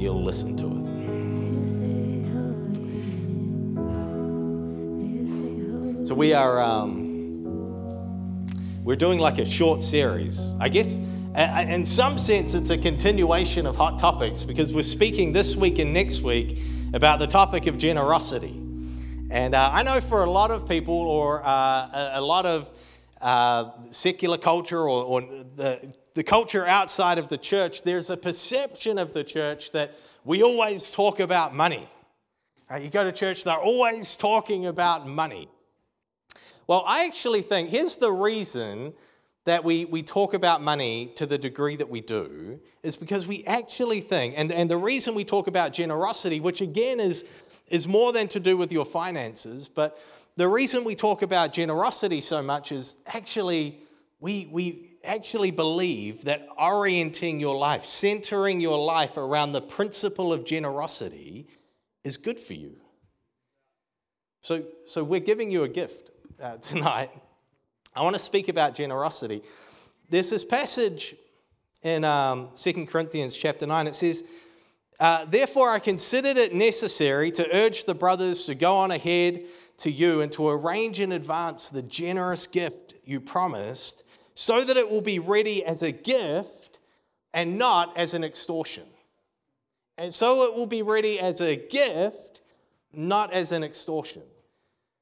[0.00, 0.80] you'll listen to it.
[6.06, 7.10] So we are um,
[8.82, 10.56] we're doing like a short series.
[10.58, 10.98] I guess
[11.36, 15.94] in some sense it's a continuation of hot topics because we're speaking this week and
[15.94, 16.58] next week
[16.92, 18.56] about the topic of generosity.
[19.30, 22.68] And uh, I know for a lot of people or uh, a, a, lot of
[23.20, 28.98] uh, secular culture or, or the, the culture outside of the church, there's a perception
[28.98, 31.88] of the church that we always talk about money.
[32.68, 32.82] Right?
[32.82, 35.48] You go to church, they're always talking about money.
[36.66, 38.92] Well, I actually think here's the reason
[39.46, 43.42] that we, we talk about money to the degree that we do is because we
[43.44, 47.24] actually think, and, and the reason we talk about generosity, which again is,
[47.68, 49.98] is more than to do with your finances, but
[50.36, 53.80] the reason we talk about generosity so much is actually
[54.20, 60.44] we, we actually believe that orienting your life, centering your life around the principle of
[60.44, 61.46] generosity
[62.04, 62.76] is good for you.
[64.42, 66.10] So, so we're giving you a gift
[66.40, 67.10] uh, tonight.
[67.94, 69.42] I want to speak about generosity.
[70.08, 71.14] There's this passage
[71.82, 73.86] in um, 2 Corinthians chapter 9.
[73.86, 74.24] It says,
[74.98, 79.42] uh, Therefore, I considered it necessary to urge the brothers to go on ahead
[79.78, 84.04] to you and to arrange in advance the generous gift you promised
[84.40, 86.80] so that it will be ready as a gift
[87.34, 88.84] and not as an extortion.
[89.98, 92.40] And so it will be ready as a gift,
[92.90, 94.22] not as an extortion.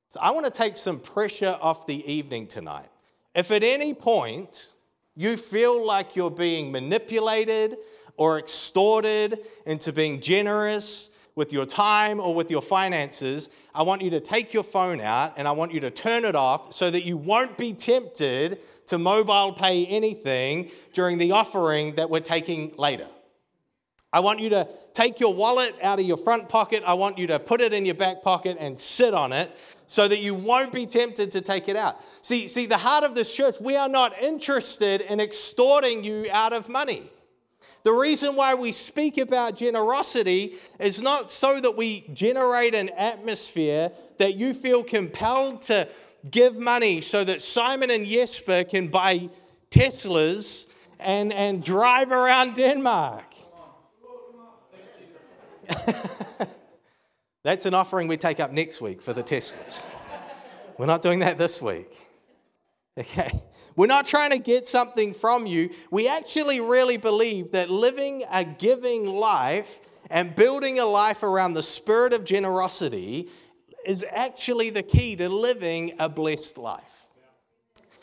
[0.08, 2.88] So I want to take some pressure off the evening tonight.
[3.32, 4.72] If at any point
[5.14, 7.76] you feel like you're being manipulated
[8.16, 14.10] or extorted into being generous with your time or with your finances, I want you
[14.10, 17.04] to take your phone out and I want you to turn it off so that
[17.04, 18.58] you won't be tempted
[18.88, 23.06] to mobile pay anything during the offering that we're taking later.
[24.12, 26.82] I want you to take your wallet out of your front pocket.
[26.86, 29.54] I want you to put it in your back pocket and sit on it
[29.86, 32.02] so that you won't be tempted to take it out.
[32.22, 36.52] See, see the heart of this church, we are not interested in extorting you out
[36.52, 37.10] of money.
[37.84, 43.92] The reason why we speak about generosity is not so that we generate an atmosphere
[44.18, 45.88] that you feel compelled to
[46.30, 49.28] give money so that Simon and Jesper can buy
[49.70, 50.66] Teslas
[50.98, 53.24] and, and drive around Denmark.
[57.44, 59.86] That's an offering we take up next week for the Teslas.
[60.76, 61.92] We're not doing that this week.
[62.96, 63.30] Okay?
[63.76, 65.70] We're not trying to get something from you.
[65.90, 69.78] We actually really believe that living a giving life
[70.10, 73.28] and building a life around the spirit of generosity
[73.84, 77.06] is actually the key to living a blessed life.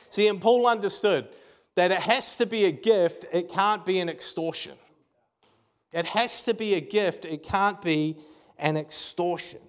[0.10, 1.28] See, and Paul understood
[1.76, 4.78] that it has to be a gift, it can't be an extortion.
[5.92, 8.18] It has to be a gift, it can't be
[8.58, 9.62] an extortion.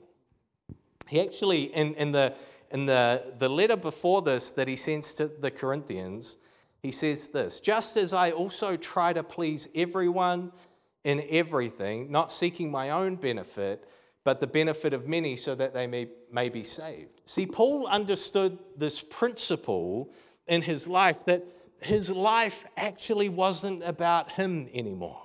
[1.08, 2.34] He actually, in, in, the,
[2.70, 6.38] in the, the letter before this that he sends to the Corinthians,
[6.80, 10.52] he says this Just as I also try to please everyone
[11.04, 13.88] in everything, not seeking my own benefit,
[14.26, 17.20] but the benefit of many so that they may, may be saved.
[17.24, 20.10] See, Paul understood this principle
[20.48, 21.44] in his life that
[21.80, 25.22] his life actually wasn't about him anymore.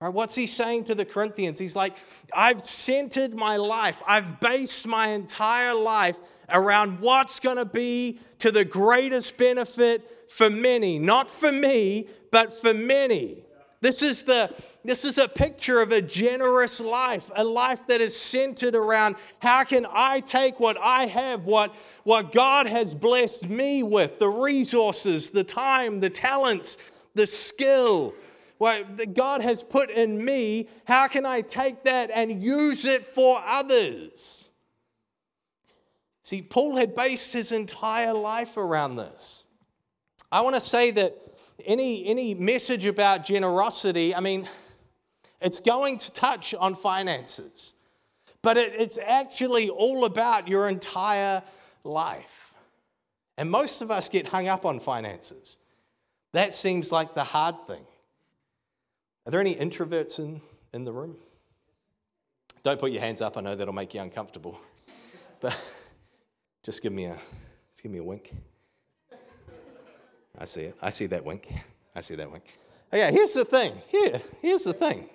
[0.00, 1.60] Right, what's he saying to the Corinthians?
[1.60, 1.96] He's like,
[2.34, 8.50] I've centered my life, I've based my entire life around what's going to be to
[8.50, 13.44] the greatest benefit for many, not for me, but for many.
[13.80, 14.52] This is, the,
[14.88, 19.64] this is a picture of a generous life, a life that is centered around how
[19.64, 25.30] can I take what I have, what, what God has blessed me with, the resources,
[25.30, 26.78] the time, the talents,
[27.14, 28.14] the skill,
[28.58, 33.40] what God has put in me, how can I take that and use it for
[33.44, 34.50] others?
[36.22, 39.46] See, Paul had based his entire life around this.
[40.30, 41.16] I want to say that
[41.64, 44.48] any, any message about generosity, I mean,
[45.40, 47.74] it's going to touch on finances,
[48.42, 51.42] but it, it's actually all about your entire
[51.84, 52.54] life.
[53.36, 55.58] And most of us get hung up on finances.
[56.32, 57.82] That seems like the hard thing.
[59.26, 60.40] Are there any introverts in,
[60.72, 61.16] in the room?
[62.62, 64.60] Don't put your hands up, I know that'll make you uncomfortable.
[65.40, 65.56] But
[66.64, 67.16] just give me a,
[67.70, 68.32] just give me a wink.
[70.36, 70.76] I see it.
[70.82, 71.48] I see that wink.
[71.94, 72.42] I see that wink.
[72.92, 73.74] Okay, here's the thing.
[73.86, 75.08] Here, here's the thing.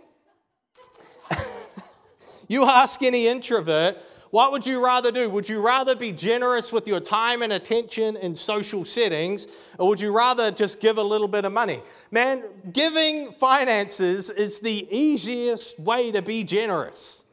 [2.48, 3.98] You ask any introvert,
[4.34, 5.30] what would you rather do?
[5.30, 9.46] Would you rather be generous with your time and attention in social settings,
[9.78, 11.84] or would you rather just give a little bit of money?
[12.10, 17.26] Man, giving finances is the easiest way to be generous.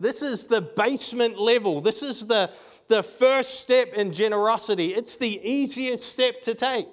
[0.00, 1.80] This is the basement level.
[1.80, 2.50] This is the,
[2.88, 4.88] the first step in generosity.
[4.88, 6.88] It's the easiest step to take.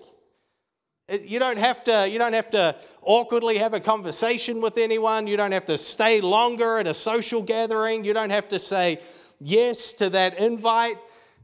[1.24, 5.28] You don't have to, you don't have to awkwardly have a conversation with anyone.
[5.28, 8.06] You don't have to stay longer at a social gathering.
[8.06, 9.02] You don't have to say
[9.40, 10.98] yes to that invite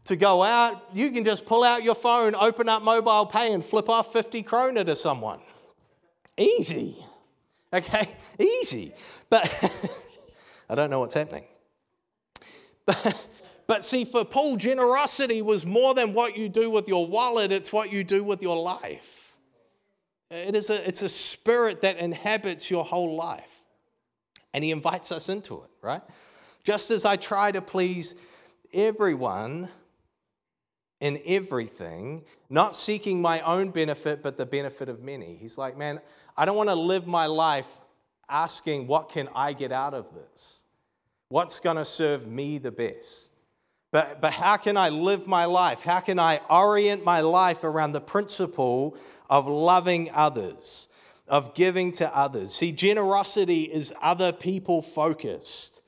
[0.06, 0.84] to go out.
[0.94, 4.44] You can just pull out your phone, open up mobile pay, and flip off 50
[4.44, 5.40] krona to someone.
[6.38, 6.96] Easy.
[7.74, 8.08] Okay?
[8.40, 8.94] Easy.
[9.30, 9.50] But
[10.70, 11.46] I don't know what's happening.
[12.86, 13.28] But,
[13.66, 17.74] but see, for Paul, generosity was more than what you do with your wallet, it's
[17.74, 19.25] what you do with your life.
[20.36, 23.64] It is a, it's a spirit that inhabits your whole life.
[24.54, 26.02] And he invites us into it, right?
[26.64, 28.16] Just as I try to please
[28.74, 29.70] everyone
[31.00, 35.36] in everything, not seeking my own benefit, but the benefit of many.
[35.36, 36.00] He's like, man,
[36.38, 37.68] I don't want to live my life
[38.30, 40.64] asking, what can I get out of this?
[41.30, 43.35] What's going to serve me the best?
[43.96, 45.82] But, but how can I live my life?
[45.82, 48.98] How can I orient my life around the principle
[49.30, 50.90] of loving others,
[51.30, 52.54] of giving to others?
[52.54, 55.82] See, generosity is other people focused.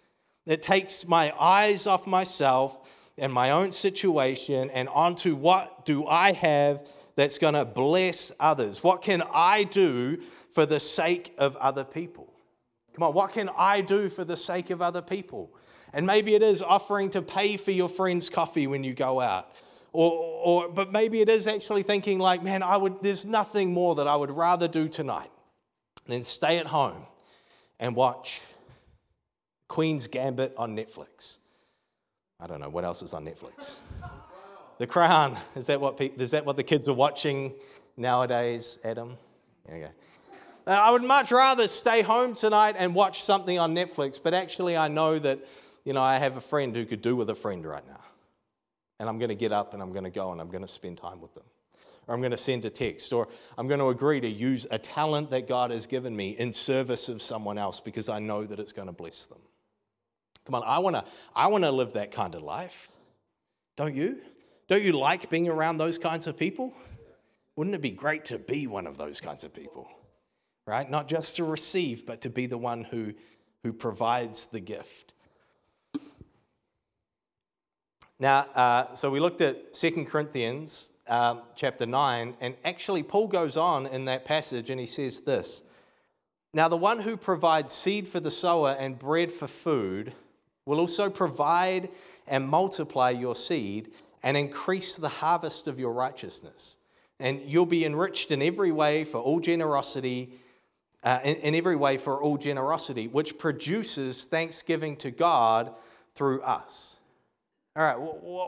[0.45, 2.77] It takes my eyes off myself
[3.17, 6.87] and my own situation and onto what do I have
[7.17, 8.81] that's going to bless others?
[8.81, 10.21] What can I do
[10.53, 12.31] for the sake of other people?
[12.93, 15.51] Come on, what can I do for the sake of other people?
[15.93, 19.51] And maybe it is offering to pay for your friend's coffee when you go out.
[19.93, 23.95] Or, or, but maybe it is actually thinking like, man, I would, there's nothing more
[23.95, 25.31] that I would rather do tonight
[26.05, 27.05] than stay at home
[27.79, 28.41] and watch
[29.67, 31.37] Queen's Gambit on Netflix.
[32.39, 33.77] I don't know what else is on Netflix.
[34.77, 35.37] The Crown.
[35.55, 37.53] Is that what, is that what the kids are watching
[37.95, 39.17] nowadays, Adam?
[39.65, 39.91] There you go.
[40.67, 44.77] Uh, I would much rather stay home tonight and watch something on Netflix, but actually,
[44.77, 45.39] I know that
[45.87, 48.01] you know, I have a friend who could do with a friend right now.
[48.99, 50.67] And I'm going to get up and I'm going to go and I'm going to
[50.67, 51.45] spend time with them.
[52.05, 53.13] Or I'm going to send a text.
[53.13, 56.51] Or I'm going to agree to use a talent that God has given me in
[56.51, 59.39] service of someone else because I know that it's going to bless them.
[60.45, 62.91] Come on, I want to I want to live that kind of life.
[63.77, 64.17] Don't you?
[64.67, 66.73] Don't you like being around those kinds of people?
[67.55, 69.89] Wouldn't it be great to be one of those kinds of people?
[70.65, 70.89] Right?
[70.89, 73.13] Not just to receive, but to be the one who,
[73.63, 75.13] who provides the gift.
[78.19, 83.55] Now, uh, so we looked at Second Corinthians um, chapter 9, and actually, Paul goes
[83.55, 85.63] on in that passage and he says this
[86.53, 90.13] Now, the one who provides seed for the sower and bread for food
[90.65, 91.89] will also provide
[92.27, 93.91] and multiply your seed
[94.23, 96.77] and increase the harvest of your righteousness.
[97.19, 100.33] And you'll be enriched in every way for all generosity,
[101.03, 105.71] uh, in, in every way for all generosity, which produces thanksgiving to God
[106.15, 106.96] through us.
[107.77, 107.95] All right,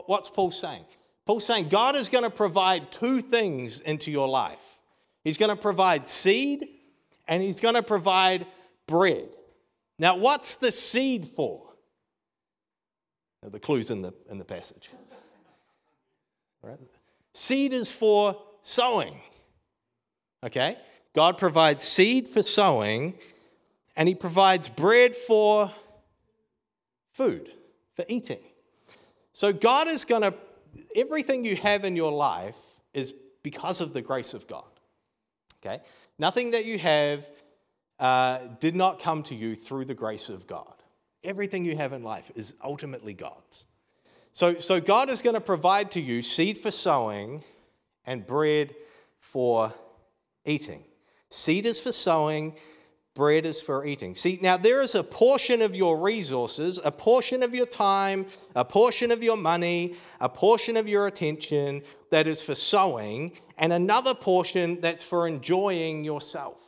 [0.06, 0.84] what's Paul saying?
[1.24, 4.78] Paul's saying God is going to provide two things into your life.
[5.22, 6.66] He's going to provide seed
[7.28, 8.44] and he's going to provide
[8.88, 9.28] bread.
[10.00, 11.62] Now, what's the seed for?
[13.40, 14.88] Now, the clue's in the, in the passage.
[16.60, 16.78] Right?
[17.32, 19.14] Seed is for sowing.
[20.44, 20.76] Okay?
[21.14, 23.14] God provides seed for sowing,
[23.94, 25.72] and He provides bread for
[27.12, 27.52] food,
[27.94, 28.40] for eating.
[29.40, 30.34] So God is going to,
[30.94, 32.58] everything you have in your life
[32.92, 34.68] is because of the grace of God.
[35.64, 35.82] Okay?
[36.18, 37.26] Nothing that you have
[37.98, 40.74] uh, did not come to you through the grace of God.
[41.24, 43.64] Everything you have in life is ultimately God's.
[44.30, 47.42] So, so God is going to provide to you seed for sowing
[48.04, 48.74] and bread
[49.20, 49.72] for
[50.44, 50.84] eating.
[51.30, 52.56] Seed is for sowing,
[53.14, 54.14] bread is for eating.
[54.14, 58.64] See, now there is a portion of your resources, a portion of your time, a
[58.64, 64.14] portion of your money, a portion of your attention that is for sowing, and another
[64.14, 66.62] portion that's for enjoying yourself.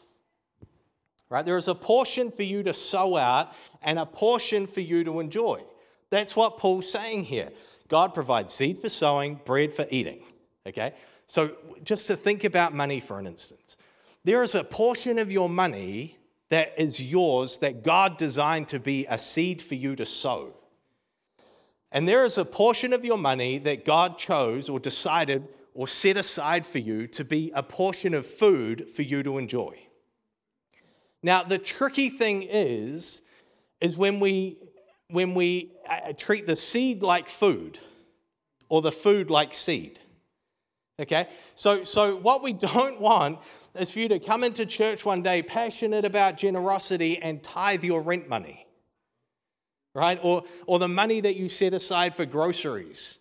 [1.31, 1.47] Right?
[1.47, 5.21] There is a portion for you to sow out and a portion for you to
[5.21, 5.63] enjoy.
[6.11, 7.51] That's what Paul's saying here.
[7.89, 10.23] God provides seed for sowing, bread for eating.
[10.67, 10.93] Okay?
[11.27, 13.79] So just to think about money for an instance.
[14.25, 16.19] There is a portion of your money
[16.53, 20.53] that is yours that God designed to be a seed for you to sow.
[21.91, 26.19] And there is a portion of your money that God chose or decided or set
[26.19, 29.79] aside for you to be a portion of food for you to enjoy.
[31.23, 33.23] Now, the tricky thing is,
[33.81, 34.59] is when we
[35.09, 37.79] when we uh, treat the seed like food
[38.69, 40.01] or the food like seed.
[41.01, 41.29] Okay?
[41.55, 43.39] So, so what we don't want
[43.79, 48.03] is for you to come into church one day passionate about generosity and tithe your
[48.03, 48.67] rent money,
[49.95, 50.19] right?
[50.23, 53.19] Or, or the money that you set aside for groceries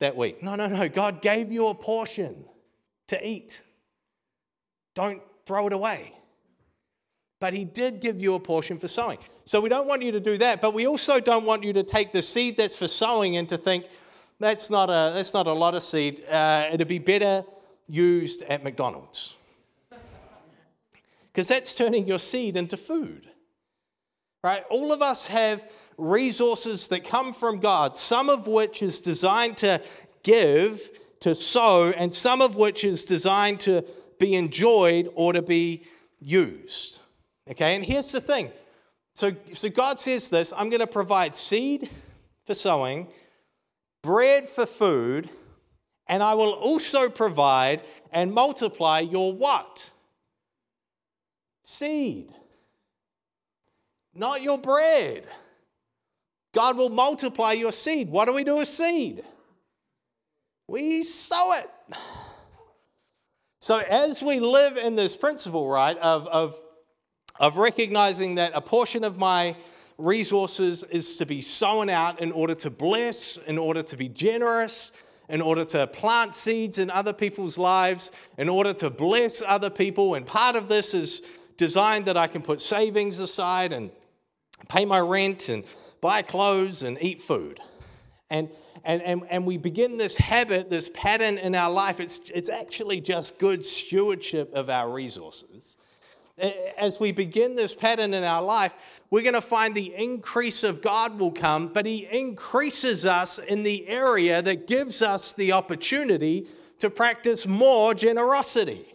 [0.00, 0.42] that week.
[0.42, 0.88] No, no, no.
[0.88, 2.44] God gave you a portion
[3.08, 3.62] to eat.
[4.94, 6.12] Don't throw it away.
[7.38, 9.18] But He did give you a portion for sowing.
[9.44, 11.82] So we don't want you to do that, but we also don't want you to
[11.82, 13.86] take the seed that's for sowing and to think,
[14.38, 16.22] that's not a, that's not a lot of seed.
[16.28, 17.44] Uh, it'd be better
[17.88, 19.35] used at McDonald's.
[21.36, 23.28] Because that's turning your seed into food.
[24.42, 24.64] Right?
[24.70, 29.82] All of us have resources that come from God, some of which is designed to
[30.22, 30.80] give,
[31.20, 33.84] to sow, and some of which is designed to
[34.18, 35.84] be enjoyed or to be
[36.20, 37.00] used.
[37.50, 38.50] Okay, and here's the thing.
[39.14, 41.90] So, so God says this I'm going to provide seed
[42.46, 43.08] for sowing,
[44.02, 45.28] bread for food,
[46.08, 49.90] and I will also provide and multiply your what?
[51.68, 52.32] Seed.
[54.14, 55.26] Not your bread.
[56.54, 58.08] God will multiply your seed.
[58.08, 59.24] What do we do with seed?
[60.68, 61.68] We sow it.
[63.58, 66.56] So, as we live in this principle, right, of, of,
[67.40, 69.56] of recognizing that a portion of my
[69.98, 74.92] resources is to be sown out in order to bless, in order to be generous,
[75.28, 80.14] in order to plant seeds in other people's lives, in order to bless other people.
[80.14, 81.22] And part of this is
[81.56, 83.90] designed that I can put savings aside and
[84.68, 85.64] pay my rent and
[86.00, 87.60] buy clothes and eat food.
[88.28, 88.50] And,
[88.84, 92.00] and, and, and we begin this habit, this pattern in our life.
[92.00, 95.76] It's, it's actually just good stewardship of our resources
[96.38, 98.74] as we begin this pattern in our life,
[99.10, 103.62] we're going to find the increase of God will come, but He increases us in
[103.62, 106.46] the area that gives us the opportunity
[106.80, 108.94] to practice more generosity.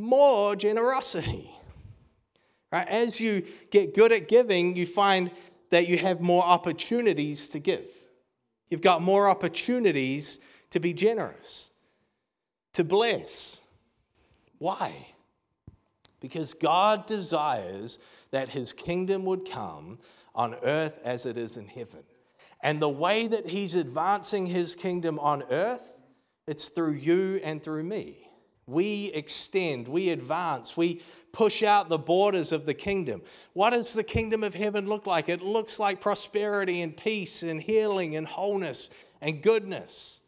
[0.00, 1.50] More generosity.
[2.72, 2.88] Right?
[2.88, 5.30] As you get good at giving, you find
[5.70, 7.88] that you have more opportunities to give.
[8.68, 10.38] You've got more opportunities
[10.70, 11.70] to be generous,
[12.72, 13.60] to bless.
[14.58, 15.08] Why?
[16.20, 17.98] Because God desires
[18.30, 19.98] that his kingdom would come
[20.34, 22.04] on earth as it is in heaven.
[22.62, 26.00] And the way that he's advancing his kingdom on earth,
[26.46, 28.19] it's through you and through me.
[28.70, 33.22] We extend, we advance, we push out the borders of the kingdom.
[33.52, 35.28] What does the kingdom of heaven look like?
[35.28, 40.20] It looks like prosperity and peace and healing and wholeness and goodness.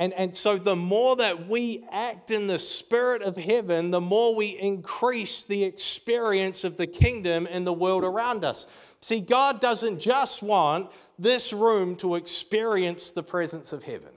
[0.00, 4.34] And, and so, the more that we act in the spirit of heaven, the more
[4.34, 8.66] we increase the experience of the kingdom in the world around us.
[9.02, 14.12] See, God doesn't just want this room to experience the presence of heaven,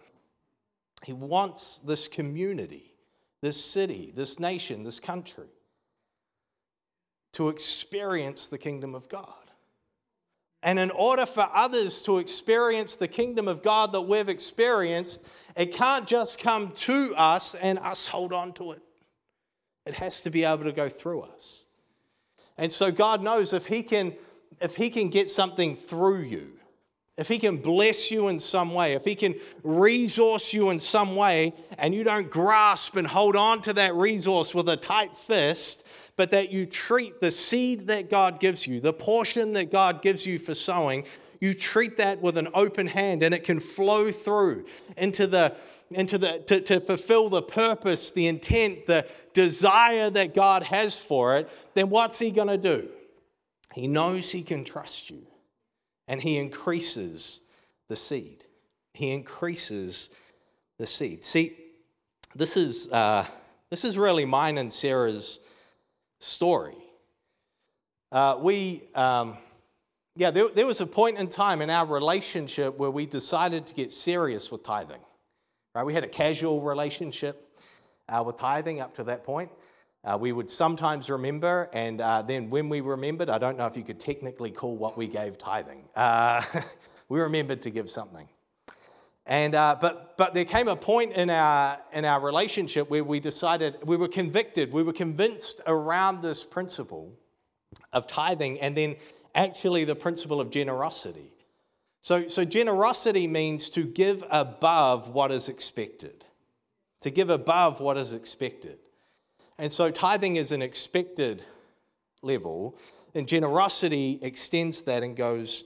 [1.03, 2.92] He wants this community,
[3.43, 5.49] this city, this nation, this country
[7.33, 9.27] to experience the kingdom of God.
[10.63, 15.75] And in order for others to experience the kingdom of God that we've experienced, it
[15.75, 18.81] can't just come to us and us hold on to it.
[19.85, 21.65] It has to be able to go through us.
[22.57, 24.13] And so God knows if he can
[24.61, 26.52] if he can get something through you,
[27.17, 31.15] if he can bless you in some way, if he can resource you in some
[31.15, 35.87] way and you don't grasp and hold on to that resource with a tight fist,
[36.15, 40.25] but that you treat the seed that God gives you, the portion that God gives
[40.25, 41.05] you for sowing,
[41.39, 44.65] you treat that with an open hand and it can flow through
[44.97, 45.55] into the
[45.91, 51.37] into the to, to fulfill the purpose the intent the desire that god has for
[51.37, 52.89] it then what's he going to do?
[53.73, 55.27] He knows he can trust you
[56.07, 57.41] and he increases
[57.89, 58.45] the seed
[58.93, 60.09] he increases
[60.79, 61.55] the seed see
[62.35, 63.25] this is uh,
[63.69, 65.39] this is really mine and sarah's
[66.19, 66.77] story
[68.11, 69.37] uh, we um,
[70.15, 73.73] yeah, there, there was a point in time in our relationship where we decided to
[73.73, 75.01] get serious with tithing.
[75.73, 75.83] Right?
[75.83, 77.57] We had a casual relationship
[78.07, 79.49] uh, with tithing up to that point.
[80.05, 83.77] Uh, we would sometimes remember, and uh, then when we remembered, I don't know if
[83.77, 85.85] you could technically call what we gave tithing.
[85.95, 86.43] Uh,
[87.09, 88.27] we remembered to give something.
[89.25, 93.21] And, uh, but, but there came a point in our, in our relationship where we
[93.21, 97.13] decided, we were convicted, we were convinced around this principle
[97.93, 98.97] of tithing, and then
[99.33, 101.31] actually the principle of generosity.
[102.01, 106.25] So, so generosity means to give above what is expected,
[106.99, 108.79] to give above what is expected.
[109.57, 111.43] And so tithing is an expected
[112.21, 112.77] level,
[113.13, 115.63] and generosity extends that and goes,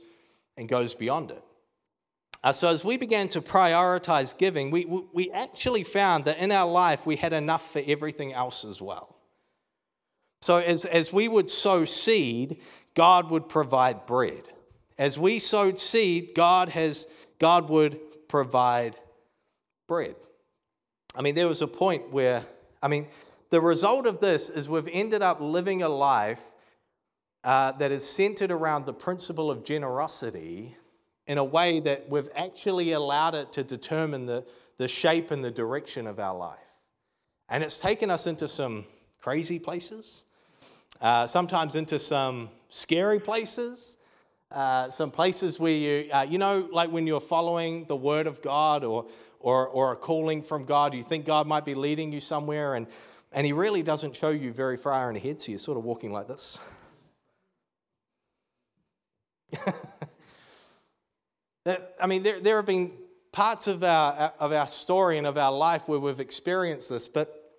[0.57, 1.43] and goes beyond it.
[2.43, 6.69] Uh, so, as we began to prioritize giving, we, we actually found that in our
[6.69, 9.15] life we had enough for everything else as well.
[10.41, 12.61] So, as, as we would sow seed,
[12.93, 14.49] God would provide bread.
[14.97, 17.07] As we sowed seed, God, has,
[17.39, 18.95] God would provide
[19.87, 20.15] bread.
[21.15, 22.43] I mean, there was a point where,
[22.81, 23.07] I mean,
[23.49, 26.43] the result of this is we've ended up living a life
[27.43, 30.75] uh, that is centered around the principle of generosity
[31.27, 34.43] in a way that we've actually allowed it to determine the,
[34.77, 36.57] the shape and the direction of our life.
[37.47, 38.85] And it's taken us into some
[39.21, 40.25] crazy places,
[40.99, 43.97] uh, sometimes into some scary places,
[44.51, 48.41] uh, some places where you, uh, you know, like when you're following the word of
[48.41, 49.05] God or,
[49.39, 52.87] or, or a calling from God, you think God might be leading you somewhere and,
[53.31, 56.11] and He really doesn't show you very far in ahead, so you're sort of walking
[56.11, 56.59] like this.
[61.99, 62.91] I mean, there, there have been
[63.31, 67.53] parts of our, of our story and of our life where we've experienced this, but,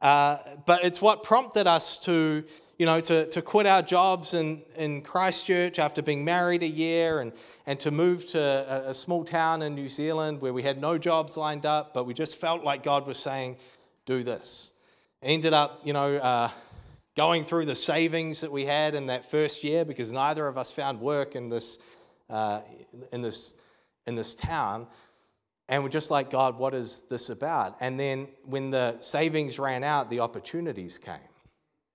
[0.00, 2.44] uh, but it's what prompted us to,
[2.78, 7.20] you know, to, to quit our jobs in, in Christchurch after being married a year
[7.20, 7.32] and,
[7.66, 10.98] and to move to a, a small town in New Zealand where we had no
[10.98, 13.56] jobs lined up, but we just felt like God was saying,
[14.04, 14.72] do this.
[15.22, 16.50] Ended up, you know, uh,
[17.16, 20.72] going through the savings that we had in that first year because neither of us
[20.72, 21.78] found work in this
[22.28, 22.62] uh,
[23.12, 23.56] in, this,
[24.06, 24.86] in this town.
[25.68, 27.76] And we're just like, God, what is this about?
[27.80, 31.14] And then when the savings ran out, the opportunities came.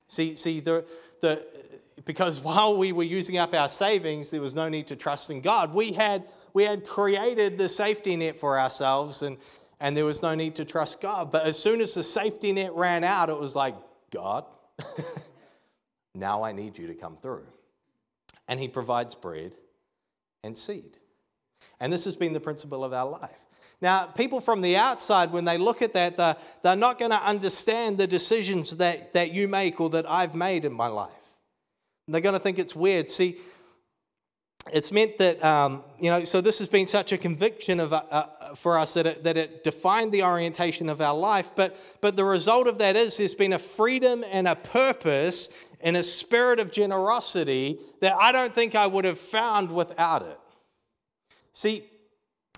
[0.07, 0.85] See, see the,
[1.21, 1.45] the,
[2.05, 5.41] because while we were using up our savings, there was no need to trust in
[5.41, 5.73] God.
[5.73, 9.37] We had, we had created the safety net for ourselves, and,
[9.79, 11.31] and there was no need to trust God.
[11.31, 13.75] But as soon as the safety net ran out, it was like,
[14.11, 14.45] God,
[16.15, 17.45] now I need you to come through.
[18.47, 19.53] And He provides bread
[20.43, 20.97] and seed.
[21.79, 23.35] And this has been the principle of our life.
[23.79, 27.23] Now, people from the outside, when they look at that, they're, they're not going to
[27.23, 31.11] understand the decisions that, that you make or that I've made in my life.
[32.07, 33.09] They're going to think it's weird.
[33.09, 33.37] See,
[34.73, 38.03] it's meant that, um, you know, so this has been such a conviction of, uh,
[38.09, 41.51] uh, for us that it, that it defined the orientation of our life.
[41.55, 45.49] But, but the result of that is there's been a freedom and a purpose
[45.81, 50.39] and a spirit of generosity that I don't think I would have found without it.
[51.53, 51.83] See,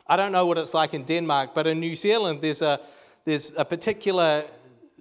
[0.07, 2.79] I don't know what it's like in Denmark, but in New Zealand, there's a,
[3.25, 4.45] there's a particular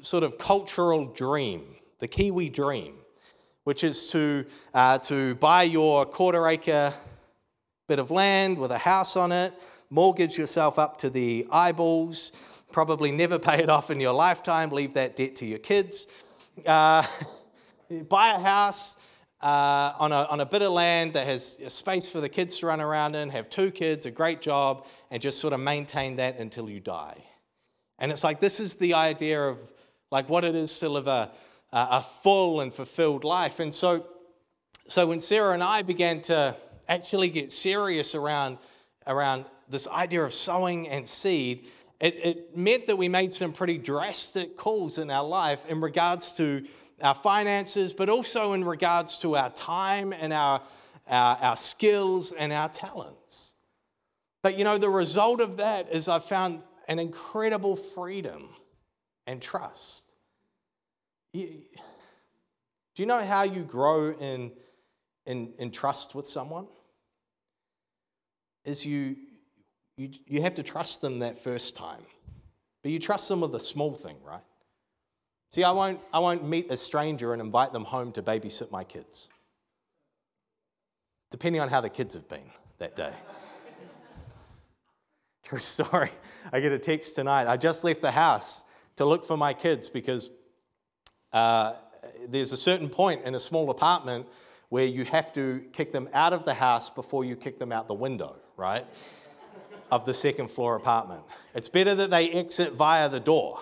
[0.01, 2.95] sort of cultural dream, the Kiwi dream,
[3.69, 6.91] which is to, uh, to buy your quarter acre
[7.87, 9.53] bit of land with a house on it,
[9.91, 12.33] mortgage yourself up to the eyeballs,
[12.73, 16.07] probably never pay it off in your lifetime, leave that debt to your kids.
[16.65, 17.07] Uh,
[18.09, 18.97] buy a house
[19.43, 22.57] uh, on, a, on a bit of land that has a space for the kids
[22.57, 26.17] to run around in, have two kids, a great job, and just sort of maintain
[26.17, 27.23] that until you die.
[27.99, 29.59] And it's like this is the idea of
[30.11, 31.31] like what it is to live a,
[31.73, 33.61] a full and fulfilled life.
[33.61, 34.07] And so,
[34.87, 36.57] so when Sarah and I began to
[36.89, 38.59] actually get serious around,
[39.07, 41.67] around this idea of sowing and seed,
[42.01, 46.33] it, it meant that we made some pretty drastic calls in our life in regards
[46.37, 46.65] to
[47.03, 50.63] our finances, but also in regards to our time and our,
[51.09, 53.55] our, our skills and our talents.
[54.43, 58.49] But you know, the result of that is I found an incredible freedom
[59.27, 60.08] and trust.
[61.47, 64.53] Do you know how you grow in,
[65.27, 66.67] in, in trust with someone?
[68.65, 69.17] Is you,
[69.97, 72.03] you, you have to trust them that first time.
[72.83, 74.43] But you trust them with a small thing, right?
[75.51, 78.85] See, I won't, I won't meet a stranger and invite them home to babysit my
[78.85, 79.29] kids,
[81.31, 83.13] depending on how the kids have been that day.
[85.45, 86.11] True story.
[86.53, 87.47] I get a text tonight.
[87.47, 88.65] I just left the house
[88.97, 90.31] to look for my kids because
[91.33, 91.75] uh,
[92.29, 94.27] there's a certain point in a small apartment
[94.69, 97.89] where you have to kick them out of the house before you kick them out
[97.89, 98.85] the window, right?
[99.91, 101.23] of the second floor apartment.
[101.55, 103.61] It's better that they exit via the door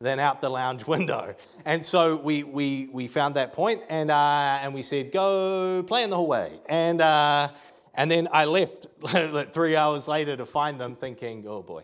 [0.00, 1.34] than out the lounge window.
[1.64, 6.04] And so we, we, we found that point and, uh, and we said, go play
[6.04, 6.58] in the hallway.
[6.68, 7.50] And, uh,
[7.94, 8.86] and then I left
[9.52, 11.82] three hours later to find them thinking, oh boy.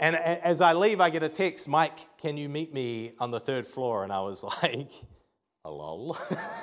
[0.00, 3.40] And as I leave, I get a text, Mike, can you meet me on the
[3.40, 4.02] third floor?
[4.02, 4.90] And I was like,
[5.64, 6.16] a lol.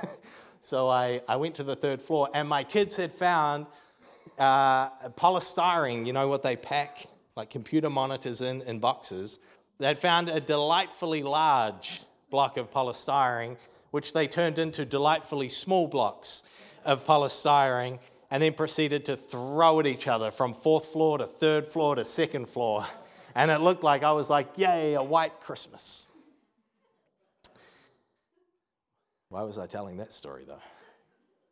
[0.62, 3.66] so I, I went to the third floor and my kids had found
[4.38, 9.40] uh, polystyrene, you know what they pack, like computer monitors in, in boxes
[9.82, 13.58] They'd found a delightfully large block of polystyrene
[13.90, 16.44] which they turned into delightfully small blocks
[16.86, 17.98] of polystyrene
[18.30, 22.06] and then proceeded to throw at each other from fourth floor to third floor to
[22.06, 22.86] second floor.
[23.36, 26.08] And it looked like I was like, yay, a white Christmas.
[29.30, 30.60] Why was I telling that story though?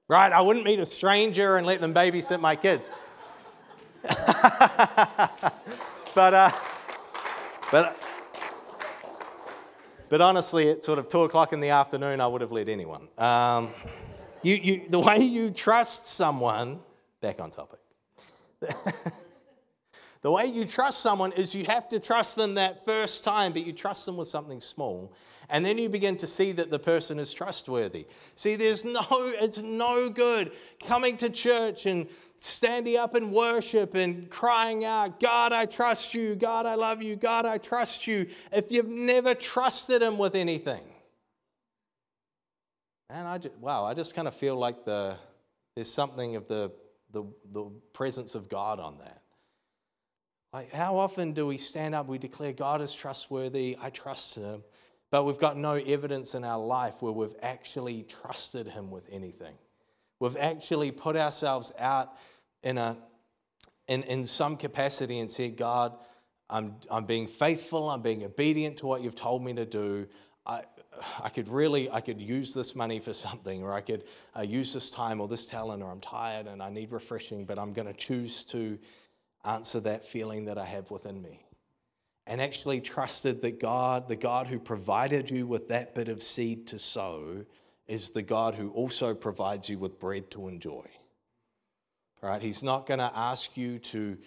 [0.10, 2.90] Right, I wouldn't meet a stranger and let them babysit my kids.
[4.04, 4.18] but,
[6.34, 6.52] uh,
[7.72, 7.96] but,
[10.10, 13.08] but honestly, at sort of two o'clock in the afternoon, I would have let anyone.
[13.18, 13.72] Um,
[14.42, 16.80] you, you, the way you trust someone,
[17.22, 17.80] back on topic.
[20.22, 23.66] the way you trust someone is you have to trust them that first time, but
[23.66, 25.14] you trust them with something small.
[25.50, 28.06] And then you begin to see that the person is trustworthy.
[28.36, 30.52] See, there's no, it's no good
[30.86, 36.36] coming to church and standing up in worship and crying out, God, I trust you.
[36.36, 37.16] God, I love you.
[37.16, 38.28] God, I trust you.
[38.52, 40.84] If you've never trusted Him with anything.
[43.10, 45.18] And I just, wow, I just kind of feel like the,
[45.76, 46.72] there's something of the,
[47.12, 49.19] the, the presence of God on that.
[50.52, 54.64] Like, how often do we stand up, we declare God is trustworthy, I trust Him,
[55.12, 59.56] but we've got no evidence in our life where we've actually trusted Him with anything?
[60.20, 62.14] We've actually put ourselves out
[62.64, 62.98] in, a,
[63.88, 65.96] in, in some capacity and said, God,
[66.50, 70.08] I'm, I'm being faithful, I'm being obedient to what you've told me to do.
[70.48, 70.64] I,
[71.22, 74.04] I could really, I could use this money for something, or I could
[74.36, 77.60] uh, use this time or this talent, or I'm tired and I need refreshing, but
[77.60, 78.80] I'm going to choose to
[79.46, 81.46] answer that feeling that I have within me.
[82.28, 86.68] And actually trusted that God, the God who provided you with that bit of seed
[86.68, 87.46] to sow,
[87.88, 90.86] is the God who also provides you with bread to enjoy.
[92.22, 92.42] Right?
[92.42, 94.18] He's not going to ask you to,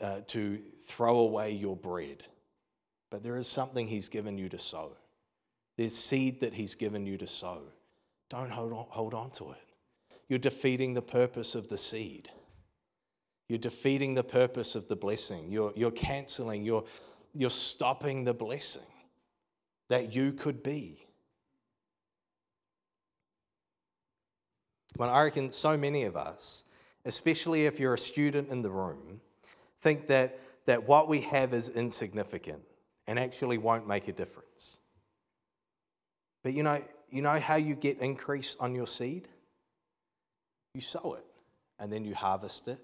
[0.00, 2.22] uh, to throw away your bread,
[3.10, 4.92] but there is something He's given you to sow.
[5.76, 7.62] There's seed that He's given you to sow.
[8.28, 10.16] Don't hold on, hold on to it.
[10.28, 12.30] You're defeating the purpose of the seed.
[13.50, 15.50] You're defeating the purpose of the blessing.
[15.50, 16.84] You're, you're canceling, you're,
[17.34, 18.86] you're stopping the blessing
[19.88, 21.04] that you could be.
[24.94, 26.62] When I reckon so many of us,
[27.04, 29.20] especially if you're a student in the room,
[29.80, 32.62] think that, that what we have is insignificant
[33.08, 34.78] and actually won't make a difference.
[36.44, 39.26] But you know, you know how you get increase on your seed?
[40.74, 41.24] You sow it,
[41.80, 42.78] and then you harvest it,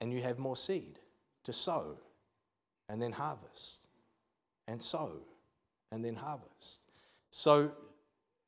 [0.00, 0.98] and you have more seed
[1.44, 1.98] to sow,
[2.88, 3.88] and then harvest,
[4.66, 5.12] and sow,
[5.92, 6.82] and then harvest.
[7.30, 7.72] So,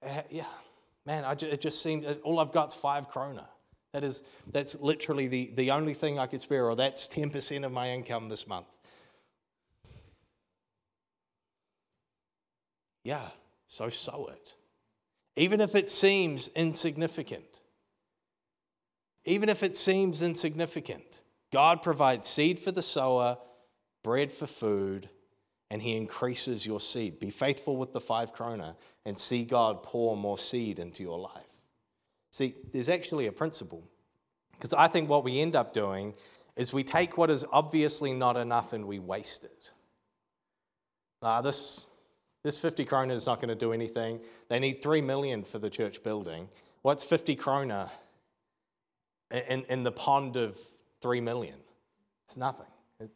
[0.05, 0.45] uh, yeah,
[1.07, 3.47] man, I, it just seemed all I've got is five krona.
[3.93, 7.73] That is, that's literally the, the only thing I could spare, or that's 10% of
[7.73, 8.67] my income this month.
[13.05, 13.29] Yeah,
[13.67, 14.55] so sow it.
[15.37, 17.61] Even if it seems insignificant.
[19.25, 21.21] Even if it seems insignificant,
[21.53, 23.39] God provides seed for the sower,
[24.03, 25.09] bread for food,
[25.71, 27.21] and He increases your seed.
[27.21, 31.47] Be faithful with the five krona and see God pour more seed into your life.
[32.31, 33.85] See, there's actually a principle.
[34.53, 36.15] Because I think what we end up doing
[36.57, 39.71] is we take what is obviously not enough and we waste it.
[41.21, 41.87] Uh, this,
[42.45, 44.21] this 50 krona is not going to do anything.
[44.49, 46.49] They need 3 million for the church building.
[46.83, 47.91] What's 50 krona
[49.31, 50.59] in, in the pond of
[51.03, 51.57] 3 million?
[52.25, 52.67] It's nothing.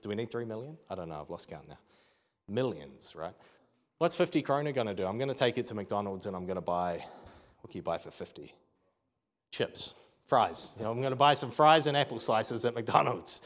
[0.03, 0.77] Do we need 3 million?
[0.91, 1.21] I don't know.
[1.21, 1.79] I've lost count now.
[2.49, 3.35] Millions, right?
[3.99, 5.07] What's 50 krona going to do?
[5.07, 7.05] I'm going to take it to McDonald's and I'm going to buy,
[7.61, 8.53] what can you buy for 50?
[9.57, 9.95] chips,
[10.27, 10.75] fries.
[10.79, 13.43] You know, I'm going to buy some fries and apple slices at McDonald's.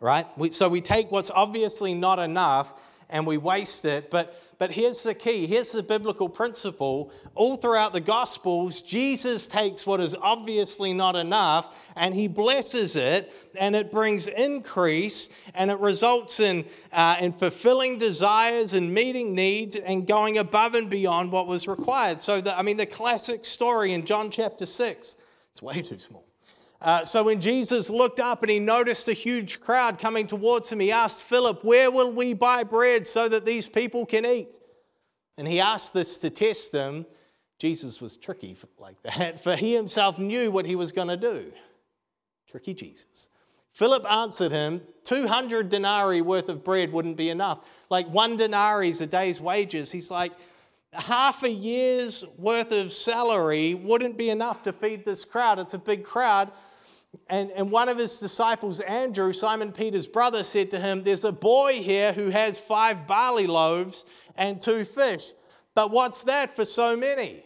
[0.00, 0.26] Right?
[0.36, 2.72] We, so we take what's obviously not enough
[3.08, 4.10] and we waste it.
[4.10, 7.10] But, but here's the key here's the biblical principle.
[7.34, 13.32] All throughout the Gospels, Jesus takes what is obviously not enough and he blesses it,
[13.58, 19.74] and it brings increase, and it results in, uh, in fulfilling desires and meeting needs
[19.74, 22.22] and going above and beyond what was required.
[22.22, 25.16] So, the, I mean, the classic story in John chapter 6,
[25.50, 26.21] it's way too small.
[26.82, 30.80] Uh, so when Jesus looked up and he noticed a huge crowd coming towards him,
[30.80, 34.58] he asked Philip, Where will we buy bread so that these people can eat?
[35.38, 37.06] And he asked this to test them.
[37.60, 41.52] Jesus was tricky like that, for he himself knew what he was going to do.
[42.48, 43.28] Tricky Jesus.
[43.70, 47.60] Philip answered him, 200 denarii worth of bread wouldn't be enough.
[47.90, 49.92] Like one denarii is a day's wages.
[49.92, 50.32] He's like,
[50.92, 55.58] half a year's worth of salary wouldn't be enough to feed this crowd.
[55.58, 56.50] It's a big crowd.
[57.28, 61.32] And, and one of his disciples, Andrew, Simon Peter's brother, said to him, There's a
[61.32, 64.04] boy here who has five barley loaves
[64.36, 65.32] and two fish.
[65.74, 67.44] But what's that for so many?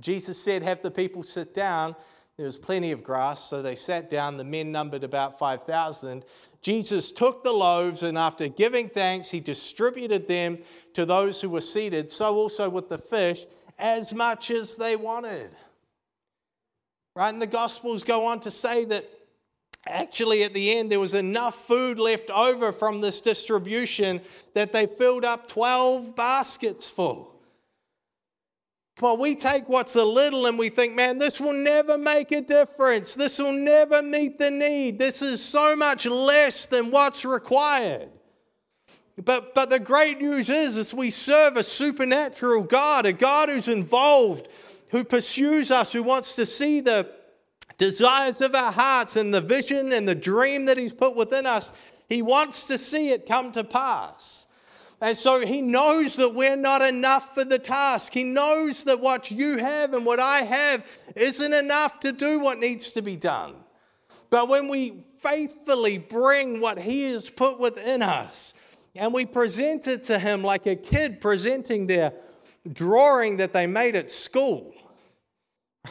[0.00, 1.96] Jesus said, Have the people sit down.
[2.36, 4.36] There was plenty of grass, so they sat down.
[4.36, 6.24] The men numbered about 5,000.
[6.60, 10.58] Jesus took the loaves, and after giving thanks, he distributed them
[10.92, 13.46] to those who were seated, so also with the fish,
[13.78, 15.50] as much as they wanted.
[17.16, 17.32] Right?
[17.32, 19.08] And the Gospels go on to say that
[19.86, 24.20] actually at the end there was enough food left over from this distribution
[24.52, 27.32] that they filled up 12 baskets full.
[28.98, 32.32] Come on, we take what's a little and we think, man, this will never make
[32.32, 33.14] a difference.
[33.14, 34.98] This will never meet the need.
[34.98, 38.10] This is so much less than what's required.
[39.24, 43.68] But, but the great news is, is we serve a supernatural God, a God who's
[43.68, 44.48] involved,
[44.90, 47.10] who pursues us, who wants to see the
[47.78, 51.72] desires of our hearts and the vision and the dream that He's put within us.
[52.08, 54.46] He wants to see it come to pass.
[55.00, 58.14] And so he knows that we're not enough for the task.
[58.14, 62.58] He knows that what you have and what I have isn't enough to do what
[62.58, 63.54] needs to be done.
[64.30, 68.54] But when we faithfully bring what he has put within us
[68.94, 72.12] and we present it to him like a kid presenting their
[72.72, 74.72] drawing that they made at school,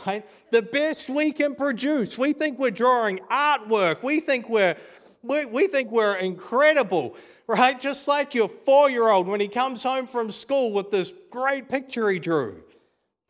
[0.06, 0.26] right?
[0.52, 2.18] The best we can produce.
[2.18, 4.04] We think we're drawing artwork.
[4.04, 4.76] We think we're
[5.22, 7.16] we, we think we're incredible
[7.48, 7.80] right?
[7.80, 11.70] Just like your four year old when he comes home from school with this great
[11.70, 12.64] picture he drew.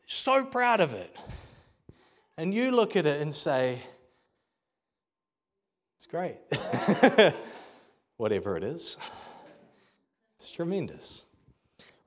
[0.06, 1.14] So proud of it.
[2.38, 3.82] And you look at it and say,
[5.98, 6.38] it's great.
[8.18, 8.98] Whatever it is,
[10.38, 11.25] it's tremendous.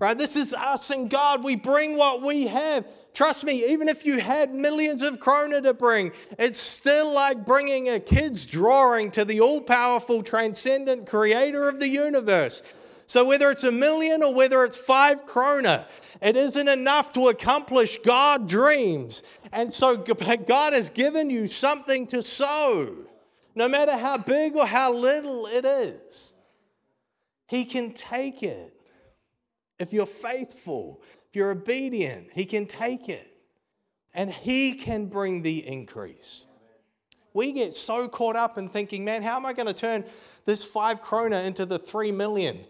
[0.00, 0.16] Right?
[0.16, 1.42] This is us and God.
[1.42, 2.86] We bring what we have.
[3.12, 7.88] Trust me, even if you had millions of krona to bring, it's still like bringing
[7.88, 12.62] a kid's drawing to the all powerful, transcendent creator of the universe.
[13.06, 15.86] So, whether it's a million or whether it's five krona,
[16.22, 19.24] it isn't enough to accomplish God dreams.
[19.50, 22.94] And so, God has given you something to sow,
[23.56, 26.34] no matter how big or how little it is.
[27.48, 28.77] He can take it
[29.78, 33.26] if you're faithful, if you're obedient, He can take it
[34.14, 36.46] and He can bring the increase.
[37.34, 40.04] We get so caught up in thinking, man, how am I going to turn
[40.44, 42.64] this five krona into the three million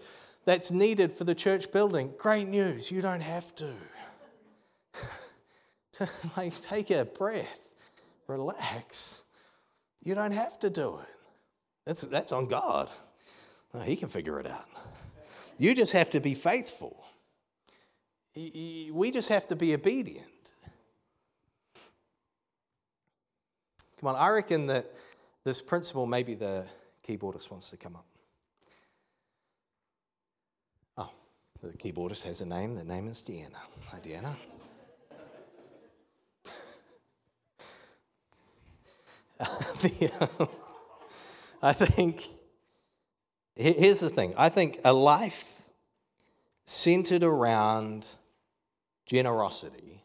[0.44, 2.12] that's needed for the church building?
[2.18, 3.72] Great news, you don't have to.
[6.36, 7.68] like, take a breath,
[8.26, 9.22] relax.
[10.02, 11.08] You don't have to do it.
[11.86, 12.90] That's, that's on God.
[13.84, 14.68] he can figure it out.
[15.58, 17.04] You just have to be faithful.
[18.36, 20.52] We just have to be obedient.
[23.98, 24.86] Come on, I reckon that
[25.42, 26.64] this principle, maybe the
[27.06, 28.06] keyboardist wants to come up.
[30.96, 31.10] Oh,
[31.60, 32.76] the keyboardist has a name.
[32.76, 33.56] The name is Deanna.
[33.86, 34.36] Hi, Deanna.
[39.82, 40.46] the, uh,
[41.62, 42.24] I think
[43.58, 45.62] Here's the thing I think a life
[46.64, 48.06] centered around
[49.04, 50.04] generosity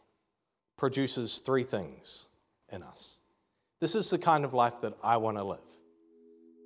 [0.75, 2.27] produces three things
[2.71, 3.19] in us.
[3.79, 5.59] This is the kind of life that I want to live.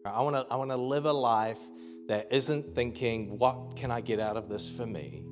[0.05, 1.59] I want to, I want to live a life
[2.07, 5.25] that isn't thinking, what can I get out of this for me?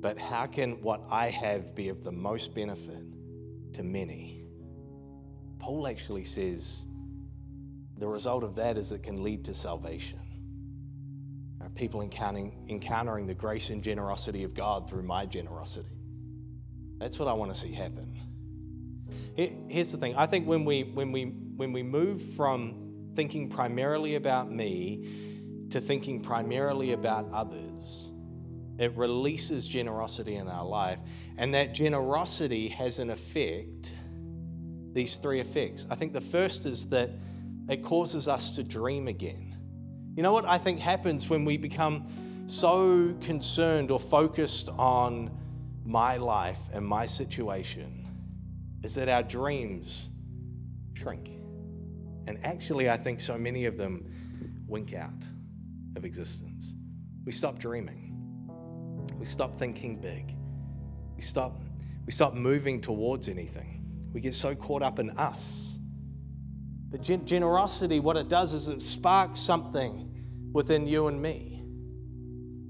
[0.00, 3.04] But how can what I have be of the most benefit
[3.74, 4.46] to many?
[5.60, 6.86] Paul actually says
[7.98, 10.18] the result of that is it can lead to salvation
[11.74, 15.88] people encountering, encountering the grace and generosity of God through my generosity.
[16.98, 18.18] That's what I want to see happen.
[19.34, 24.14] Here's the thing I think when we, when we, when we move from thinking primarily
[24.14, 28.10] about me to thinking primarily about others,
[28.78, 30.98] it releases generosity in our life.
[31.38, 33.94] And that generosity has an effect,
[34.92, 35.86] these three effects.
[35.90, 37.10] I think the first is that
[37.68, 39.51] it causes us to dream again.
[40.14, 45.30] You know what I think happens when we become so concerned or focused on
[45.84, 48.06] my life and my situation
[48.82, 50.10] is that our dreams
[50.92, 51.28] shrink.
[52.26, 54.04] And actually, I think so many of them
[54.66, 55.26] wink out
[55.96, 56.74] of existence.
[57.24, 58.12] We stop dreaming.
[59.18, 60.34] We stop thinking big.
[61.16, 61.62] We stop,
[62.04, 63.82] we stop moving towards anything.
[64.12, 65.71] We get so caught up in us
[66.92, 70.14] but generosity, what it does is it sparks something
[70.52, 71.64] within you and me.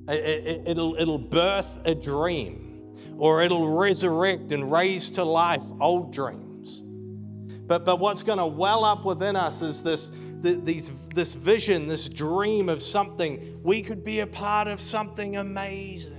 [0.09, 6.83] It, will it'll birth a dream, or it'll resurrect and raise to life old dreams.
[7.67, 12.09] But, but what's going to well up within us is this, these, this vision, this
[12.09, 13.61] dream of something.
[13.65, 16.13] We could be a part of something amazing.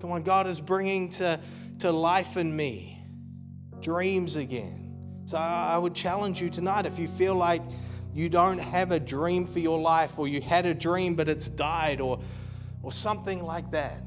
[0.00, 1.38] Come on, God is bringing to,
[1.80, 2.88] to life in me
[3.80, 4.81] dreams again.
[5.24, 7.62] So I would challenge you tonight if you feel like
[8.14, 11.48] you don't have a dream for your life, or you had a dream but it's
[11.48, 12.20] died, or,
[12.82, 14.02] or something like that.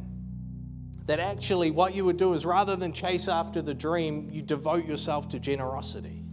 [1.08, 4.86] That actually, what you would do is rather than chase after the dream, you devote
[4.86, 6.23] yourself to generosity.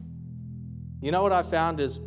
[1.00, 2.00] You know what I found is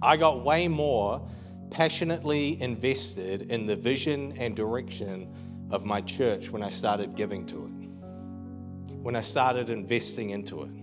[0.00, 1.28] I got way more
[1.70, 5.32] passionately invested in the vision and direction
[5.70, 10.81] of my church when I started giving to it, when I started investing into it.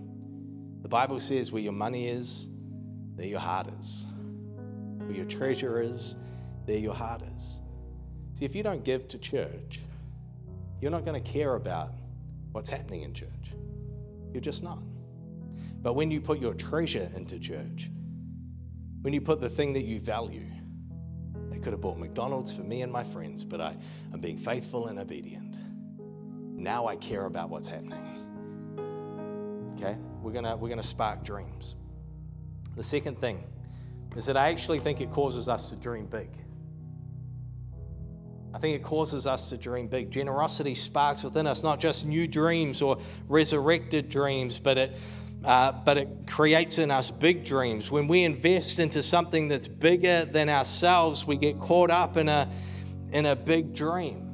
[0.90, 2.48] Bible says where your money is,
[3.14, 4.08] there your heart is.
[4.98, 6.16] Where your treasure is,
[6.66, 7.60] there your heart is.
[8.34, 9.82] See, if you don't give to church,
[10.80, 11.92] you're not going to care about
[12.50, 13.52] what's happening in church.
[14.32, 14.80] You're just not.
[15.80, 17.88] But when you put your treasure into church,
[19.02, 20.50] when you put the thing that you value,
[21.50, 23.76] they could have bought McDonald's for me and my friends, but I,
[24.12, 25.56] I'm being faithful and obedient.
[26.58, 28.04] Now I care about what's happening.
[29.74, 29.96] Okay?
[30.22, 31.76] We're gonna we're gonna spark dreams.
[32.76, 33.44] The second thing
[34.16, 36.30] is that I actually think it causes us to dream big.
[38.52, 40.10] I think it causes us to dream big.
[40.10, 44.98] Generosity sparks within us not just new dreams or resurrected dreams, but it
[45.44, 47.90] uh, but it creates in us big dreams.
[47.90, 52.48] When we invest into something that's bigger than ourselves, we get caught up in a,
[53.10, 54.26] in a big dream.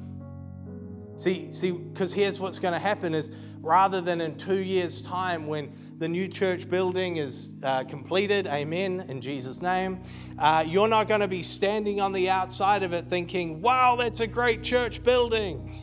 [1.17, 3.31] See, see, because here's what's going to happen is
[3.67, 9.05] rather than in two years' time when the new church building is uh, completed, amen,
[9.09, 10.01] in Jesus' name,
[10.39, 14.21] uh, you're not going to be standing on the outside of it thinking, wow, that's
[14.21, 15.83] a great church building.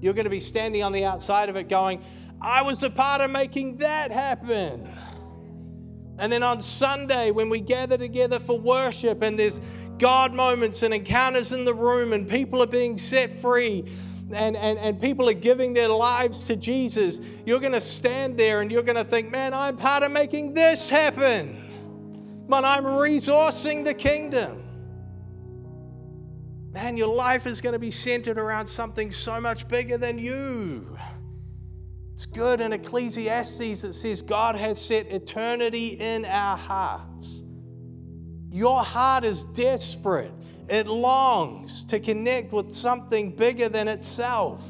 [0.00, 2.02] You're going to be standing on the outside of it going,
[2.40, 4.90] I was a part of making that happen.
[6.18, 9.60] And then on Sunday, when we gather together for worship and there's
[9.98, 13.84] God moments and encounters in the room and people are being set free
[14.32, 18.60] and, and, and people are giving their lives to Jesus, you're going to stand there
[18.60, 22.46] and you're going to think, man, I'm part of making this happen.
[22.48, 24.62] Man, I'm resourcing the kingdom.
[26.72, 30.98] Man, your life is going to be centered around something so much bigger than you.
[32.14, 37.42] It's good in Ecclesiastes that says God has set eternity in our hearts.
[38.50, 40.32] Your heart is desperate,
[40.68, 44.64] it longs to connect with something bigger than itself.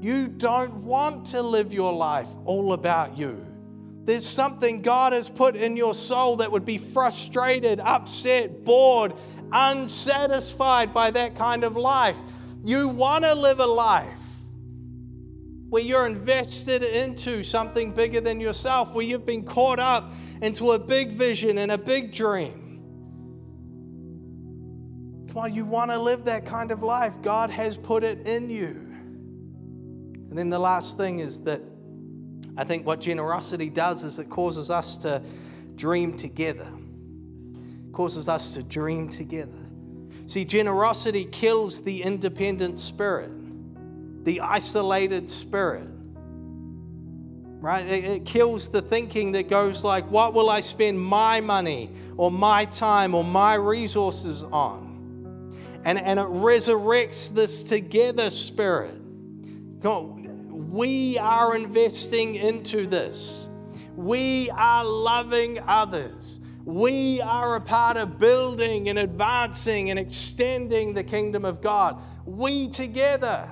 [0.00, 3.46] You don't want to live your life all about you.
[4.04, 9.12] There's something God has put in your soul that would be frustrated, upset, bored,
[9.52, 12.16] unsatisfied by that kind of life.
[12.64, 14.20] You want to live a life
[15.68, 20.78] where you're invested into something bigger than yourself, where you've been caught up into a
[20.78, 22.59] big vision and a big dream.
[25.30, 27.14] Come on, you want to live that kind of life.
[27.22, 28.66] God has put it in you.
[30.28, 31.62] And then the last thing is that
[32.56, 35.22] I think what generosity does is it causes us to
[35.76, 36.68] dream together.
[37.86, 39.52] It causes us to dream together.
[40.26, 43.30] See, generosity kills the independent spirit
[44.24, 45.88] the isolated spirit.
[47.60, 47.86] Right?
[47.86, 52.30] It, it kills the thinking that goes like, what will I spend my money or
[52.30, 54.89] my time or my resources on?
[55.84, 59.80] And, and it resurrects this together spirit.
[59.80, 60.18] God,
[60.70, 63.48] we are investing into this.
[63.96, 66.40] We are loving others.
[66.64, 72.02] We are a part of building and advancing and extending the kingdom of God.
[72.26, 73.48] We together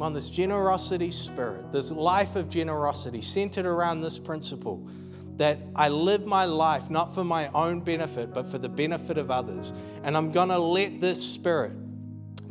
[0.00, 4.88] on this generosity spirit, this life of generosity centered around this principle
[5.36, 9.30] that I live my life not for my own benefit, but for the benefit of
[9.30, 9.72] others.
[10.02, 11.72] And I'm going to let this spirit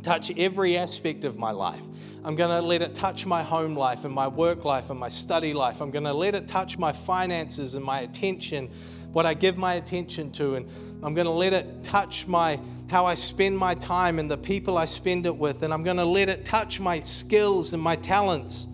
[0.02, 1.82] touch every aspect of my life.
[2.24, 5.08] I'm going to let it touch my home life and my work life and my
[5.08, 5.80] study life.
[5.80, 8.70] I'm going to let it touch my finances and my attention,
[9.12, 10.54] what I give my attention to.
[10.54, 10.68] And
[11.02, 14.78] I'm going to let it touch my how I spend my time and the people
[14.78, 17.96] I spend it with, and I'm going to let it touch my skills and my
[17.96, 18.68] talents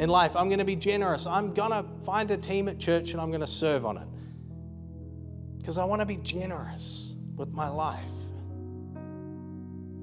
[0.00, 0.34] in life.
[0.34, 1.26] I'm going to be generous.
[1.26, 4.08] I'm going to find a team at church and I'm going to serve on it
[5.58, 8.00] because I want to be generous with my life.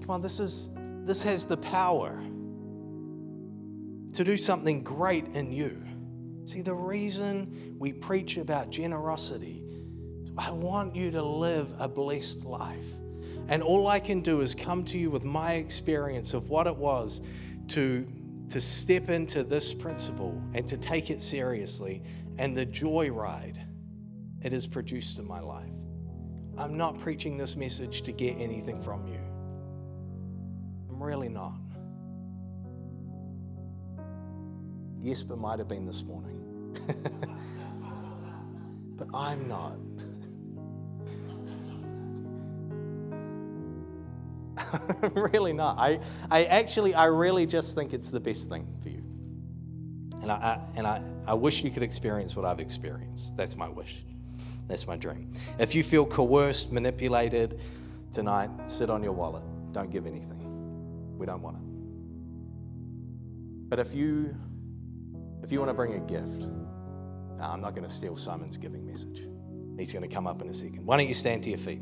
[0.01, 0.69] Come on, this is
[1.03, 2.21] this has the power
[4.13, 5.83] to do something great in you.
[6.45, 9.63] See, the reason we preach about generosity,
[10.37, 12.85] I want you to live a blessed life.
[13.49, 16.75] And all I can do is come to you with my experience of what it
[16.75, 17.21] was
[17.69, 18.05] to,
[18.49, 22.01] to step into this principle and to take it seriously
[22.37, 23.67] and the joy ride
[24.41, 25.71] it has produced in my life.
[26.57, 29.19] I'm not preaching this message to get anything from you.
[30.89, 31.59] I'm really not.
[34.99, 36.33] Yes, but might have been this morning.
[38.95, 39.77] but I'm not.
[45.13, 45.77] really not.
[45.77, 45.99] I,
[46.29, 49.03] I actually, I really just think it's the best thing for you.
[50.21, 53.37] And I, I, and I, I wish you could experience what I've experienced.
[53.37, 54.03] That's my wish.
[54.67, 55.33] That's my dream.
[55.59, 57.59] If you feel coerced, manipulated
[58.11, 59.43] tonight, sit on your wallet.
[59.71, 61.17] Don't give anything.
[61.17, 61.63] We don't want it.
[63.69, 64.35] But if you
[65.43, 66.43] if you want to bring a gift,
[67.39, 69.23] I'm not going to steal Simon's giving message.
[69.77, 70.85] He's going to come up in a second.
[70.85, 71.81] Why don't you stand to your feet?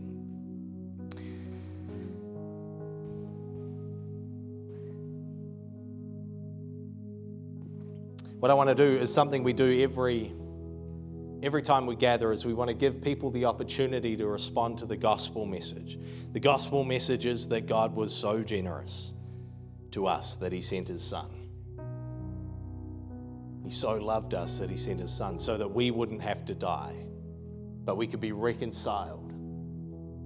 [8.46, 10.32] What I want to do is something we do every
[11.42, 14.86] every time we gather is we want to give people the opportunity to respond to
[14.86, 15.98] the gospel message.
[16.32, 19.14] The gospel message is that God was so generous
[19.94, 21.50] to us that he sent his son.
[23.64, 26.54] He so loved us that he sent his son so that we wouldn't have to
[26.54, 27.04] die,
[27.84, 29.32] but we could be reconciled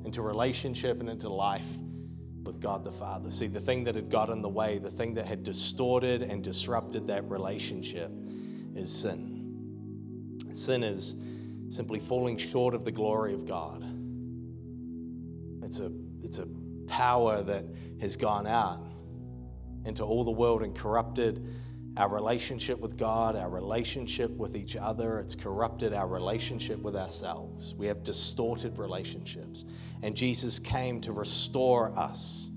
[0.04, 1.70] into relationship and into life
[2.44, 3.32] with God the Father.
[3.32, 6.44] See, the thing that had got in the way, the thing that had distorted and
[6.44, 8.12] disrupted that relationship
[8.76, 10.40] is sin.
[10.54, 11.16] Sin is
[11.70, 13.86] simply falling short of the glory of God.
[15.64, 15.92] It's a,
[16.24, 16.48] it's a
[16.88, 17.66] power that
[18.02, 18.82] has gone out
[19.86, 21.46] into all the world and corrupted
[21.98, 25.20] our relationship with God, our relationship with each other.
[25.20, 27.76] It's corrupted our relationship with ourselves.
[27.76, 29.66] We have distorted relationships.
[30.02, 32.50] And Jesus came to restore us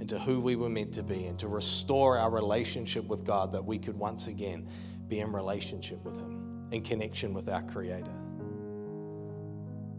[0.00, 3.64] into who we were meant to be and to restore our relationship with God that
[3.64, 4.68] we could once again
[5.06, 8.12] be in relationship with Him in connection with our Creator.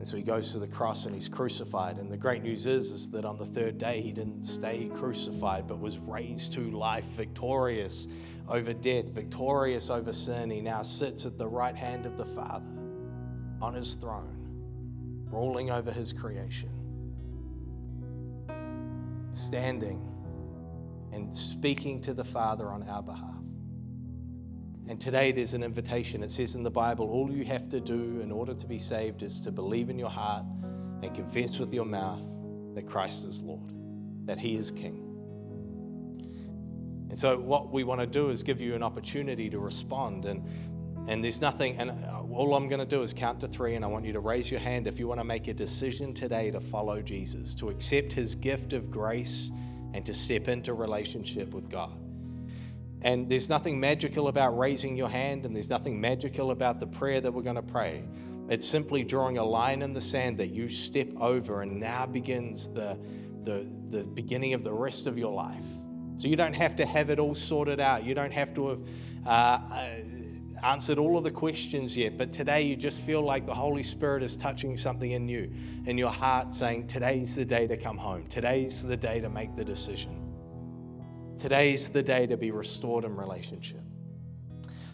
[0.01, 1.97] And so he goes to the cross and he's crucified.
[1.97, 5.67] And the great news is, is that on the third day, he didn't stay crucified,
[5.67, 8.07] but was raised to life, victorious
[8.49, 10.49] over death, victorious over sin.
[10.49, 12.65] He now sits at the right hand of the Father
[13.61, 14.40] on his throne,
[15.31, 16.69] ruling over his creation,
[19.31, 20.07] standing
[21.11, 23.35] and speaking to the Father on our behalf.
[24.87, 26.23] And today there's an invitation.
[26.23, 29.23] It says in the Bible, all you have to do in order to be saved
[29.23, 30.45] is to believe in your heart
[31.01, 32.25] and confess with your mouth
[32.75, 33.71] that Christ is Lord,
[34.25, 35.07] that He is King.
[37.09, 40.25] And so, what we want to do is give you an opportunity to respond.
[40.25, 40.45] And,
[41.07, 41.91] and there's nothing, and
[42.31, 44.49] all I'm going to do is count to three, and I want you to raise
[44.49, 48.13] your hand if you want to make a decision today to follow Jesus, to accept
[48.13, 49.51] His gift of grace,
[49.93, 51.97] and to step into relationship with God.
[53.01, 57.19] And there's nothing magical about raising your hand, and there's nothing magical about the prayer
[57.19, 58.03] that we're going to pray.
[58.47, 62.67] It's simply drawing a line in the sand that you step over, and now begins
[62.67, 62.99] the,
[63.43, 65.63] the, the beginning of the rest of your life.
[66.17, 68.03] So you don't have to have it all sorted out.
[68.03, 68.79] You don't have to have
[69.25, 69.95] uh, uh,
[70.63, 74.23] answered all of the questions yet, but today you just feel like the Holy Spirit
[74.23, 75.51] is touching something in you,
[75.85, 78.27] in your heart, saying, Today's the day to come home.
[78.27, 80.17] Today's the day to make the decision.
[81.39, 83.81] Today's the day to be restored in relationship.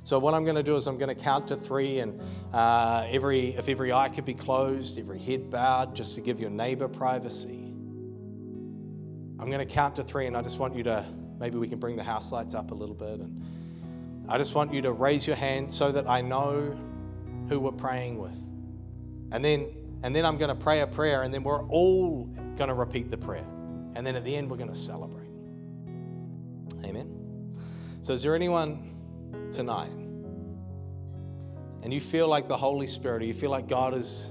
[0.03, 2.21] So what I'm going to do is I'm going to count to three, and
[2.53, 6.49] uh, every if every eye could be closed, every head bowed, just to give your
[6.49, 7.65] neighbor privacy.
[9.39, 11.05] I'm going to count to three, and I just want you to
[11.37, 13.43] maybe we can bring the house lights up a little bit, and
[14.29, 16.77] I just want you to raise your hand so that I know
[17.49, 18.37] who we're praying with,
[19.31, 19.73] and then
[20.03, 22.25] and then I'm going to pray a prayer, and then we're all
[22.55, 23.47] going to repeat the prayer,
[23.95, 25.29] and then at the end we're going to celebrate.
[26.83, 27.53] Amen.
[28.01, 28.95] So, is there anyone
[29.51, 29.91] tonight
[31.87, 34.29] and you feel like the Holy Spirit, or you feel like God is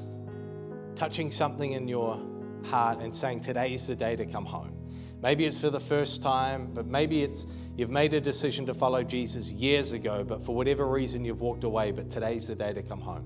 [0.94, 2.20] touching something in your
[2.64, 4.76] heart and saying, Today is the day to come home?
[5.22, 9.02] Maybe it's for the first time, but maybe it's you've made a decision to follow
[9.02, 12.82] Jesus years ago, but for whatever reason you've walked away, but today's the day to
[12.82, 13.24] come home.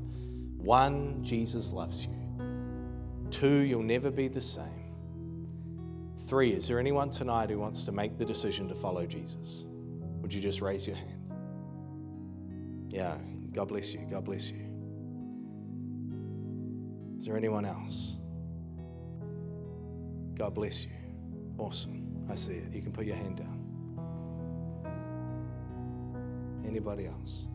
[0.58, 2.14] One, Jesus loves you.
[3.30, 4.64] Two, you'll never be the same.
[6.26, 9.64] Three, is there anyone tonight who wants to make the decision to follow Jesus?
[10.20, 11.32] Would you just raise your hand?
[12.88, 13.16] Yeah,
[13.52, 14.00] God bless you.
[14.10, 14.66] God bless you.
[17.18, 18.16] Is there anyone else?
[20.34, 20.92] God bless you.
[21.58, 22.26] Awesome.
[22.30, 22.72] I see it.
[22.72, 23.59] You can put your hand down.
[26.66, 27.46] Anybody else?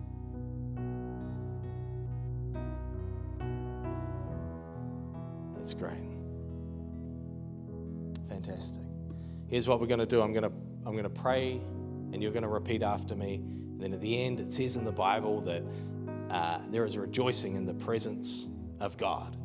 [5.55, 6.11] That's great.
[8.29, 8.83] Fantastic.
[9.47, 10.21] Here's what we're going to do.
[10.21, 10.51] I'm going to
[10.85, 11.53] I'm going to pray,
[12.13, 13.35] and you're going to repeat after me.
[13.35, 15.63] And then at the end, it says in the Bible that
[16.29, 18.47] uh, there is rejoicing in the presence
[18.79, 19.35] of God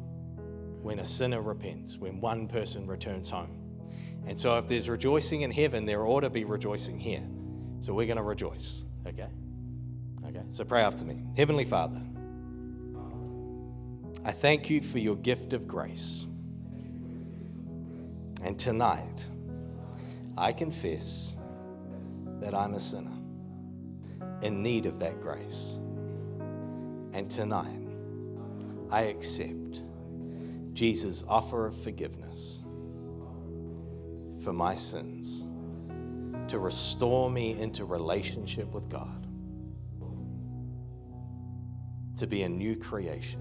[0.83, 3.57] when a sinner repents, when one person returns home.
[4.27, 7.27] And so if there's rejoicing in heaven, there ought to be rejoicing here.
[7.81, 9.29] So we're going to rejoice, okay?
[10.41, 11.19] Okay, so pray after me.
[11.37, 12.01] Heavenly Father,
[14.25, 16.27] I thank you for your gift of grace.
[18.43, 19.27] And tonight,
[20.39, 21.35] I confess
[22.41, 23.17] that I'm a sinner
[24.43, 25.79] in need of that grace.
[27.13, 27.89] And tonight,
[28.91, 29.83] I accept
[30.73, 32.63] Jesus' offer of forgiveness
[34.43, 35.45] for my sins
[36.49, 39.20] to restore me into relationship with God,
[42.21, 43.41] to be a new creation.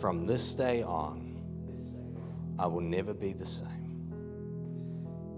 [0.00, 1.36] From this day on,
[2.58, 4.10] I will never be the same.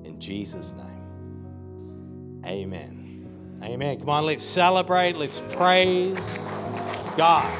[0.05, 3.59] In Jesus' name, amen.
[3.63, 3.99] Amen.
[3.99, 6.47] Come on, let's celebrate, let's praise
[7.17, 7.53] God.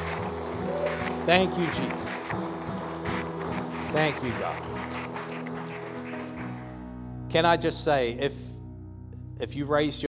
[1.25, 2.31] Thank you, Jesus.
[3.91, 4.63] Thank you, God.
[7.29, 8.33] Can I just say, if
[9.41, 10.06] if you raised your